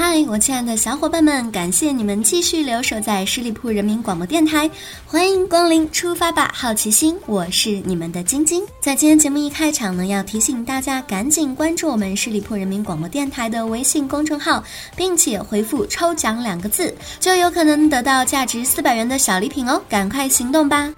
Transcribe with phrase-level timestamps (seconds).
[0.00, 4.70] 嗨我亲爱的小伙伴们，感谢你们继续留守在十里铺人民广播电台，
[5.04, 8.62] 欢迎光临，出发吧，好奇心，我是你们的晶晶。
[8.80, 14.62] 在今天节目一开场呢，要提醒大家赶紧关注我们十里铺人民广播电台的微信公众号，
[14.94, 20.94] 并且回复“抽奖”两个字，就有可能得到价值四百元的小礼品哦，赶快行动吧！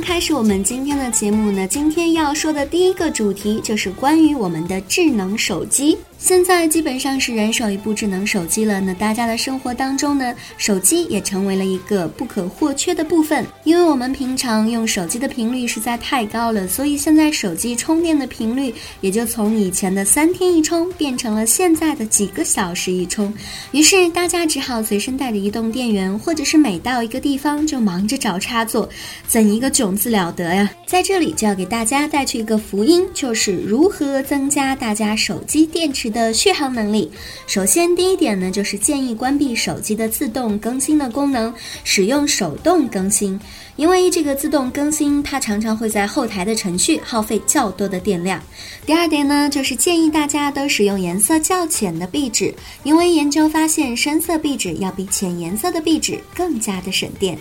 [0.00, 1.66] 开始我们今天的节目呢。
[1.66, 5.96] 今天要说的第一个主题就是关于我们的智能手机。
[6.26, 8.80] 现在基本上是人手一部智能手机了。
[8.80, 13.46] 那大家的生活当中呢，手机也成为了一个不可或缺的部分。
[13.62, 23.32] 因为我们平常用手机的频率实在太高了，所以现在手机充电的频率也就从以前的三天一充变成了现在的几个小时一充。
[23.70, 28.88] 于是大家只好随身带着移动电源，或者是每到一个地方就忙着找插座，
[29.28, 30.68] 怎一个囧字了得呀！
[30.88, 36.12] 在这里就要给大家带去一个福音，就是如何增加大家手机电池。
[36.16, 37.10] 的续航能力，
[37.46, 41.52] 首先第一点呢，就是建议关闭手机的自动更新的功能，
[41.84, 43.38] 使用手动更新。
[43.76, 48.42] 因为这个自动更新，它常常会在后台的程序耗费较多的电量。
[48.86, 57.38] 第二点呢，就是建议大家都使用颜色较浅的壁纸，因为研究发现，深色壁纸要比浅颜色的壁纸更加的省电。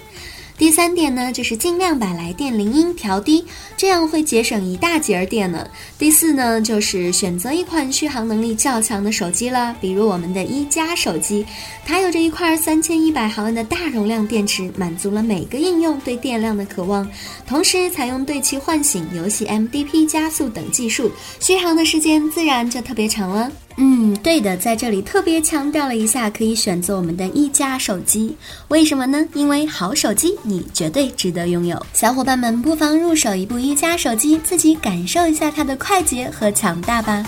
[0.58, 3.44] 第三点呢，就是尽量把来电铃音调低，
[3.76, 5.68] 这样会节省一大截儿电呢。
[6.00, 11.46] 第四呢，就是选择一款续航能力较强的手机了，比如我们的一加手机，
[11.86, 17.06] 它有着一块三千一百毫安的大容量电池，满足了每个应用对电量的渴望，
[17.46, 23.52] 同时采用对齐唤醒、游戏 MDP 加速等技术，续航的时间自然就特别长了。
[23.78, 28.36] 嗯，对的，在这里特别强调了一下，可以选择我们的一加手机，
[28.70, 29.28] 为什么呢？
[29.34, 31.86] 因为好手机你绝对值得拥有。
[31.92, 37.26] 小伙伴们不妨入手一部一加手机，自己感受一下它的快捷和强大吧。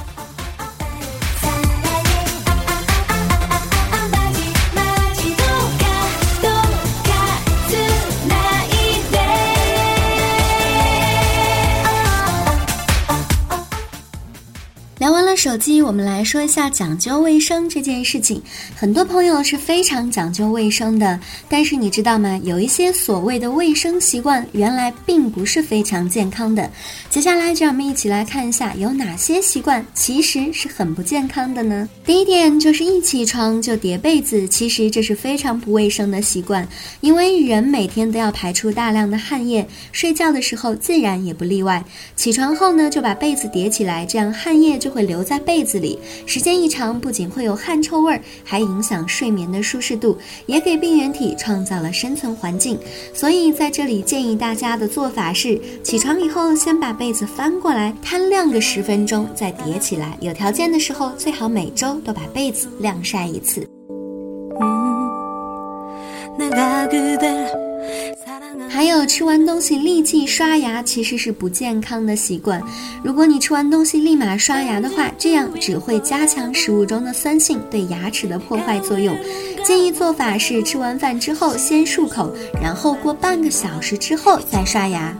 [15.07, 18.43] 聊完了手机，我们来说一下讲究卫生这件事情。
[18.75, 22.37] 很多朋友是非常讲究卫生的，但是你知道吗？
[22.43, 26.69] 有一些所谓的卫生习惯，原来并不是非常健康的。
[27.09, 31.87] 接下来，就让我们一起来看一下有哪些习惯其实是很不健康的呢？
[32.05, 36.67] 第一点就是一起床就叠被子，其实这是非常不卫生的习惯，
[36.99, 41.81] 因为人每天都要排出大量的汗液，睡觉的时候自然也不例外。
[42.17, 45.23] 起床后呢，就把被子叠起来，这样汗液就会会留。
[45.27, 52.79] 在被子里时间一长，不仅会有汗臭味儿，还影响睡眠的舒适度，也给病原体创造了生存环境。
[53.13, 60.17] 所以在这里建议大家的做法是：起床以后先把被子翻过来摊晾个十分钟，再叠起来。
[60.21, 63.67] 有条件的时候，最好每周都把被子晾晒一次。
[68.69, 72.61] 还有吃完东西立即刷牙，其实是不健康的习惯。
[73.03, 79.17] 如果你吃完东西立马刷牙的话，这样只会加强食物中的酸性对牙齿的破坏作用。
[79.63, 85.15] 建议做法是吃完饭之后先漱口，然后过半个小时之后再刷牙。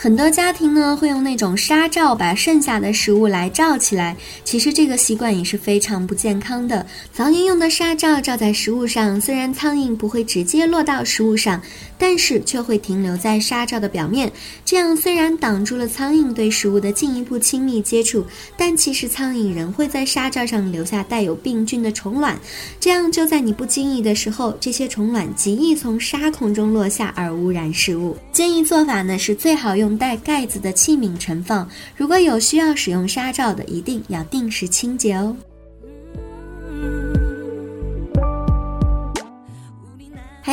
[0.00, 6.86] 很多家庭呢会用那种纱罩把剩下的食物来罩起来，其实这个习惯也是非常不健康的。
[7.12, 11.60] 防蝇用的纱罩罩在食物上，虽然苍蝇不会直接落到食物上。
[12.00, 14.30] 但是却会停留在纱罩的表面，
[14.64, 18.24] 这样虽然挡住了苍蝇对食物的进一步亲密接触，
[18.56, 22.38] 但其实苍蝇仍会在纱罩上留下带有病菌的虫卵，
[22.78, 28.16] 这样就在你不经意的时候，这些虫卵极易从纱孔中落下而污染食物。
[28.30, 35.36] 建议做法呢是最好用带盖子的器皿盛放，如果有需要使用纱罩的，一定要定时清洁哦。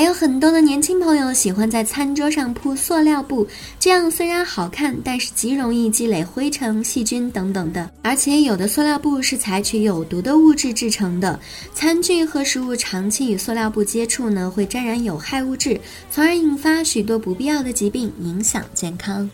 [0.06, 3.48] 有很多的年轻朋友喜欢在餐桌上铺塑料布，
[3.80, 7.90] 这样虽然好看，但是极容易积累灰尘、细菌等等的。
[8.04, 11.40] 而且有的塑料布是采取有毒的物质制成的，
[11.74, 15.82] 餐具和食物长期与塑料布接触呢，会沾染有害物质，
[16.12, 19.28] 从而引发许多不必要的疾病，影响健康。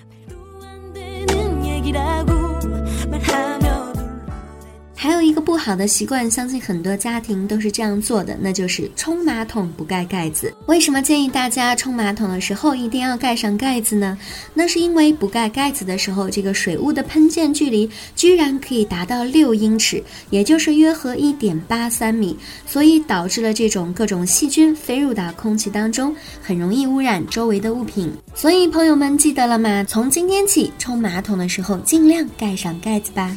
[5.41, 10.53] 不好的习惯，相信很多家庭都是这样做的，那就是冲马桶不盖盖子。
[10.67, 14.17] 为什么建议大家冲马桶的时候一定要盖上盖子呢？
[14.53, 28.11] 那是因为不盖盖子的时候，这个水雾的喷溅距离居然可以达到六英尺，也就是约合一点八三米，所以导致了这种各种细菌飞入到空气当中，很容易污染周围的物品。
[28.35, 29.83] 所以朋友们记得了吗？
[29.83, 33.35] 从今天起冲马桶的时候尽量盖上盖子吧。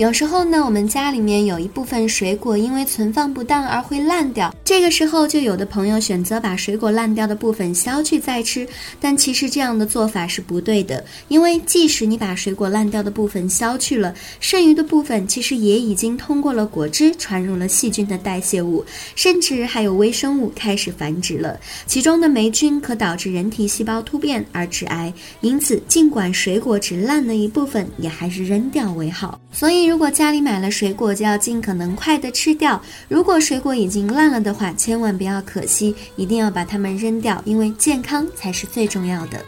[0.00, 8.66] 有时候呢，我们家里面有一部分水果因为存放不当而会烂掉，这个时候就有的朋友选择把水果烂掉的部分削去再吃，
[8.98, 18.82] 但其实这样的做法是不对的，因为即使你把水果烂掉的部分削去了，剩余的部分其实也已经通过了果汁传入了细菌的代谢物，
[19.14, 25.12] 甚至还有微生物开始繁殖了，其中的霉菌可导致人体细胞突变而致癌，
[25.42, 29.38] 因此尽管水果只烂了一部分，也还是扔掉为好。
[29.52, 29.89] 所以。
[29.90, 32.80] 如果家里买了水果，就要尽可能快的吃掉。
[33.08, 39.44] 如果水果已经烂了的话，千万不要可惜，一定要把它们扔掉，因为健康才是最重要的。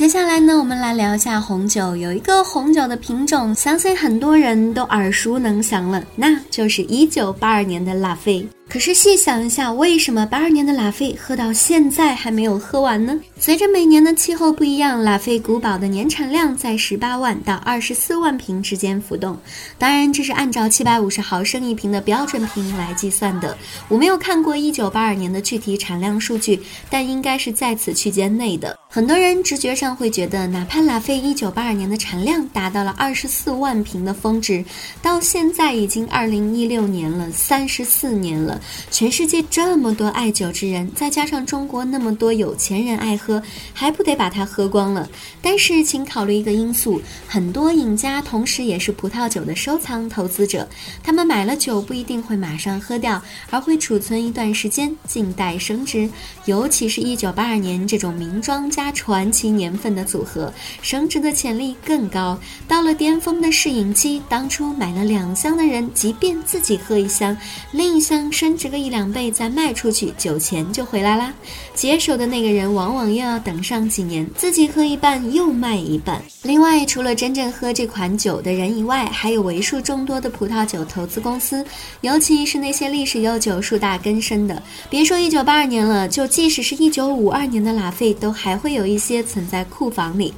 [0.00, 1.94] 接下来呢，我们来聊一下红酒。
[1.94, 8.48] 有一个红酒的品种，相信很多人都耳熟能详了，那就是一九八二年的拉菲。
[8.70, 13.18] 可是细想一下，为什么八二年的拉菲喝到现在还没有喝完呢？
[13.36, 19.36] 随着每年的气候不一样，拉菲古堡的年产量在十八万到二十四万瓶之间浮动。
[19.76, 23.58] 当然，这是按照七百五十毫升一瓶的标准瓶来计算的。
[23.88, 28.78] 我没有看过一九八二年的具体产量数据，但应该是在此区间内的。
[28.92, 34.64] 很多人直觉上会觉得，哪怕拉菲一九八二年的产量达到了二十四万瓶的峰值，
[35.02, 38.59] 到现在已经二零一六年了，三十四年了。
[38.90, 43.42] 全世界这么多爱酒之人，再加上中国那么多有钱人爱喝，
[43.72, 45.08] 还不得把它喝光了？
[45.42, 50.68] 但是，请考虑一个因素：很多饮家同时也是葡萄酒的收藏投资者，
[51.02, 56.08] 他们买了酒不一定会马上喝掉，而会储存一段时间，静待升值。
[56.44, 60.52] 尤其是一九八二年这种名庄加传奇年份的组合，
[60.82, 62.38] 升值的潜力更高。
[62.66, 67.36] 到了巅峰的试饮期，当初买了两箱的人，即便自己喝一箱，
[67.72, 71.32] 另一箱值个一两倍再卖出去，酒钱就回来啦。
[71.74, 76.22] 接手的那个人往往又要等上几年，自己喝一半又卖一半。
[76.42, 81.64] 另外，除了真正喝这款酒的人以外，还有为数众多的葡萄酒投资公司，
[82.00, 84.62] 尤其是那些历史悠久、树大根深的。
[84.88, 90.32] 别说一九八二年了，就即使是一九五二年的拉菲，都还会有一些存在库房里。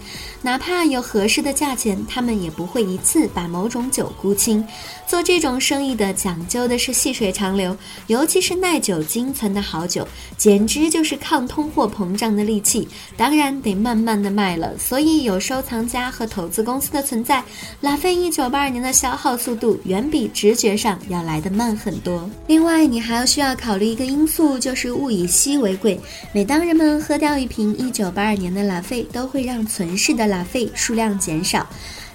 [0.45, 4.65] 哪怕有合适的价钱，他们也不会一次把某种酒沽清。
[5.07, 7.77] 做这种生意的讲究的是细水长流，
[8.09, 12.89] 尤其是耐久精存的好酒，简直就是抗通货膨胀的利器。
[13.17, 17.45] 当然得慢慢的卖了，所以有收藏家和投资公司的存在，
[17.81, 22.29] 拉菲一九八二年的消耗速度远比直觉上要来得慢很多。
[22.49, 26.01] 另外，你还要需要考虑一个因素，就是物以稀为贵。
[26.33, 30.33] 每当人们喝掉一瓶一九八二年的拉菲，都会让存世的。
[30.33, 31.67] 拉菲数量减少，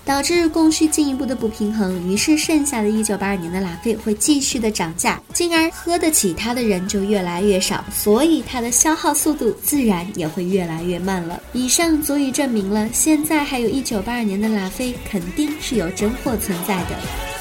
[0.07, 11.37] 导致供需进一步的不平衡，于是剩下的一九八二年的拉菲会继续的涨价，进而喝得起它的人就越来越少，所以它的消耗速度自然也会越来越慢了。
[11.51, 17.36] 以上足以证明了，现在还有一九八二年的拉菲肯定是有真货存在的。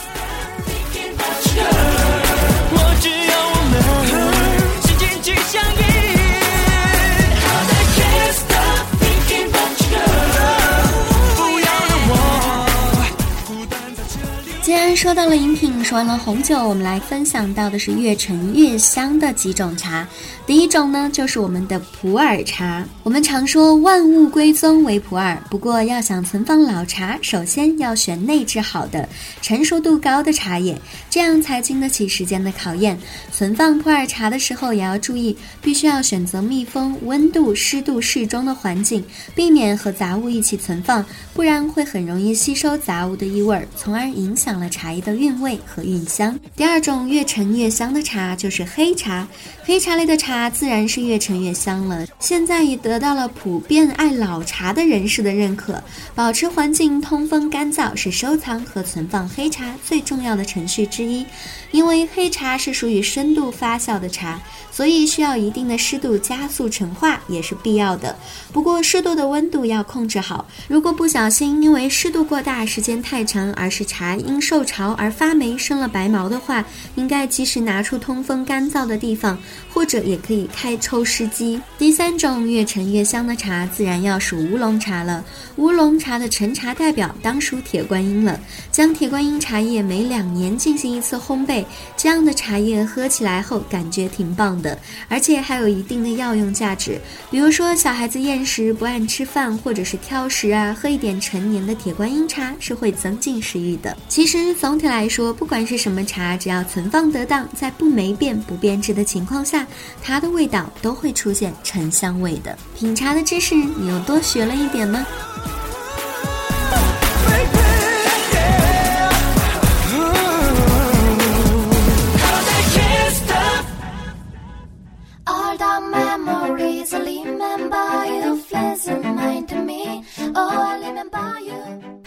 [15.06, 20.04] 喝到了饮品，说完了红酒，我们来分享到的是越陈越香的几种茶。
[20.44, 22.84] 第一种呢，就是我们的普洱茶。
[23.04, 29.08] 我们常说万物归宗为普洱，不过要想存放老茶，首先要选内质好的、
[29.40, 30.76] 成熟度高的茶叶，
[31.08, 32.98] 这样才经得起时间的考验。
[33.30, 39.04] 存放普洱茶的时候也要注意，必须要选择密封、温度、湿度适中的环境，
[39.36, 44.56] 避免和杂物一起存放，不然会很容易吸收杂物的异味，从而影响。
[44.56, 46.38] 了茶叶的韵味和韵香。
[46.56, 49.28] 第二种越陈越香的茶就是黑茶，
[49.64, 52.06] 黑茶类的茶自然是越陈越香了。
[52.18, 55.82] 现在也得到了普遍爱老茶的人士的认可。
[56.14, 61.26] 保持环境通风干燥是收藏和存放黑茶最重要的程序之一，
[61.72, 64.40] 因为黑茶是属于深度发酵的茶。
[64.72, 68.14] 所以需要一定的湿度加速陈化也是必要的，
[68.52, 70.44] 不过适度的温度要控制好。
[70.68, 79.38] 如果不小心因为湿度过大、时间太长，而是茶因受潮而发霉、生了白毛的话，应该及时拿出通风干燥的地方，
[79.72, 81.60] 或者也可以开抽湿机。
[81.78, 85.24] 第三种越陈越香的茶，自然要数乌龙茶了。
[85.56, 88.38] 乌龙茶的陈茶代表当属铁观音了。
[88.70, 91.64] 将铁观音茶叶每两年进行一次烘焙，
[91.96, 94.78] 这样的茶叶喝起来后感觉挺棒的。
[95.08, 103.96] 而且还有一定的药用价值，比如说小孩子厌食不爱吃饭或者是挑食啊，喝一点陈年的铁观音茶是会增进食欲的。
[104.08, 109.66] 其实总体来说，不管是什么茶，只要存放得当，在不霉变、不变质的情况下，
[110.02, 112.58] 它的味道都会出现沉香味的。
[112.76, 115.06] 品茶的知识，你又多学了一点吗？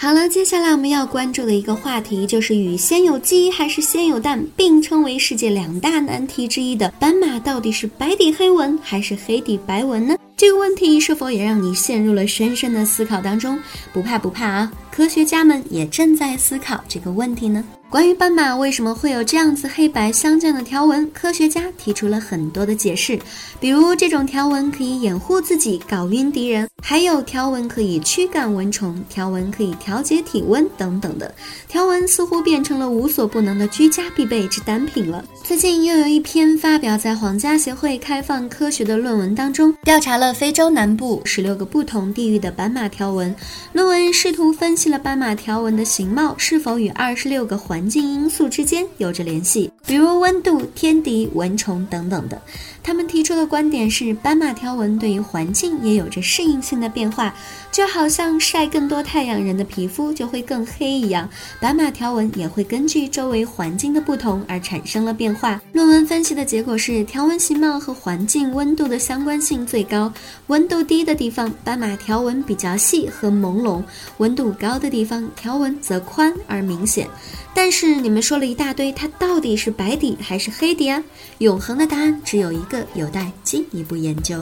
[0.02, 10.16] 好了，接下来我们要关注的一个话题就是与先有鸡还是先有蛋并称为世界两大难题之一的斑马，到底是白底黑纹还是黑底白纹呢？
[10.38, 13.60] 这个问题是否也让你陷入了深深的思考当中？
[13.92, 17.62] 不怕不怕啊，科学家们也正在思考这个问题呢。
[17.90, 23.20] 关于斑马为什么会有这样子黑白相间的条纹，科学家提出了很多的解释，
[23.60, 31.34] 比如这种条纹可以掩护自己，搞晕敌人；还有条纹可以驱赶蚊虫，条纹可以调节体温等等的。
[31.68, 35.26] 条纹似乎变成了无所不能的居家必备之单品了。
[35.44, 43.36] 最近又有一篇发表在皇家协会开放科学的论文当中，调查了非洲南部十六个不同地域的斑马条纹。
[43.74, 47.90] 论文试图分析了斑马条纹的形貌是否与二十六个环。
[47.90, 52.40] 境因素之间有着联系，比如温度、天敌、蚊虫等等的。
[52.82, 57.34] 他们提出的观点是，斑马条纹对于环境也有着适应性的变化，
[57.72, 61.30] 就好像晒更多太阳，人的皮肤就会更黑一样。
[61.60, 65.62] 斑马条纹也会根据周围环境的不同而产生了变化。
[65.72, 70.12] 论文分析的结果是，条纹形貌和环境温度的相关性最高。
[70.48, 73.84] 温度低的地方，斑马条纹比较细和朦胧；
[74.18, 77.08] 温度高的地方，条纹则宽而明显。
[77.54, 81.04] 但是你们说了一大堆，它到底是白底还是黑底啊？
[81.40, 84.42] 永恒的答案只有一个，有待进一步研究。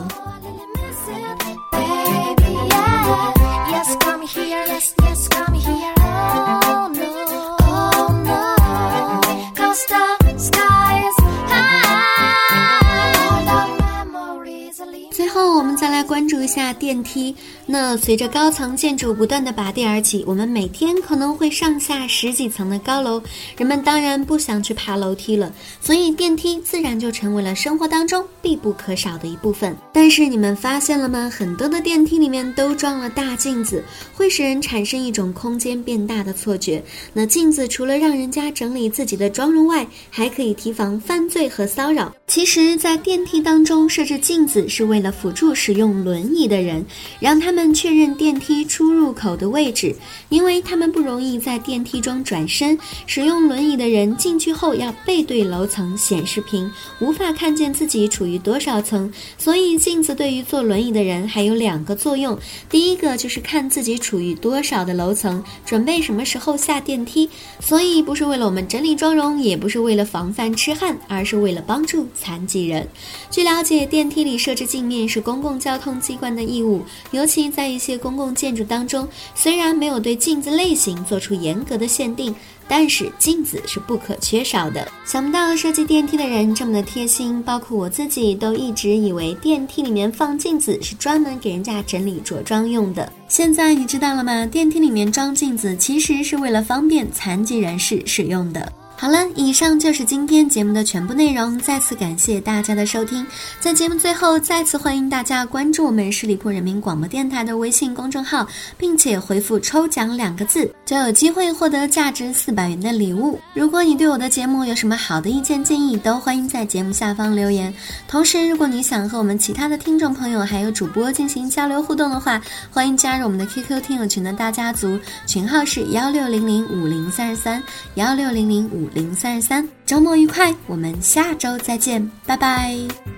[15.38, 17.34] 我们再来关注一下电梯。
[17.66, 23.22] 那随着高层建筑不断的拔地而起，我们每天可能会上下十几层的高楼，
[23.56, 29.76] 人们当然不想去爬楼梯了，所以电梯自然就成为了生活当中必不可少的一部分。
[29.92, 31.30] 但是你们发现了吗？
[31.30, 36.82] 很多的电梯里面都装了大镜子，会使人产生一种空间变大的错觉。
[37.12, 42.14] 那镜子除了让人家整理自己的妆容外，还可以提防犯罪和骚扰。
[42.28, 46.04] 其实，在电梯当中设置镜子是为了辅助使用。
[46.04, 46.84] 轮椅的人，
[47.18, 49.96] 让他们确认电梯出入口的位置，
[50.28, 52.78] 因为他们不容易在电梯中转身。
[53.06, 56.70] 使用轮椅的人进去后要背对楼层显示屏，
[57.00, 59.10] 无法看见自己处于多少层。
[59.38, 67.28] 所以镜子对于坐轮椅的人还有两个作用：第一个就是看自己处于多少的楼层，准备什么时候下电梯。
[67.58, 72.86] 所以不是为了我们整理妆容，也不是为了防范痴汉，而是为了帮助残疾人。
[73.30, 75.98] 据了解，电梯里设置镜面是公共交通。
[76.08, 82.34] 机关的义务，尤其在一些公共建筑当中，虽然没有对镜子类型做出严格的限定，
[82.66, 84.90] 但是镜子是不可缺少的。
[85.04, 93.12] 想不到设计电梯的人这么的贴心，包括我自己都一直以为电梯里面放镜子是专门给人家整理着装用的。
[93.28, 94.46] 现在你知道了吗？
[94.46, 98.72] 电梯里面装镜子其实是为了方便残疾人士使用的。
[99.00, 101.56] 好了，以上就是今天节目的全部内容。
[101.56, 103.24] 再次感谢大家的收听，
[103.60, 108.44] 在节目最后，再次欢迎大家关注我们十里铺人民广播电台的微信公众号，
[108.76, 113.38] 并且回复“抽奖”两个字，就有机会获得价值四百元的礼物。
[113.52, 117.70] 如果你对我的节目有什么好的意见建议，都欢迎在节目下方留言。
[118.08, 122.40] 同时，如果你想和我们其他的听众朋友还有主播进行交流互动的话，
[122.70, 127.62] 欢迎加入我们的 QQ 听友群的大家族，群号是幺六零零五零三十三
[127.96, 128.88] 幺六零零五。
[128.94, 133.17] 零三十三，周末愉快，我们下周再见，拜拜。